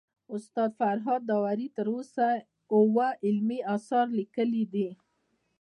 [0.35, 2.29] استاد فرهاد داوري تر اوسه
[2.75, 4.87] اوه علمي اثار ليکلي دي